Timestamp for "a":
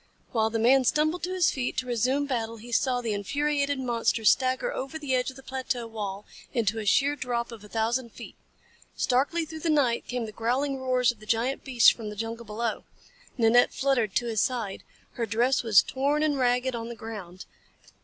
6.79-6.87, 7.63-7.69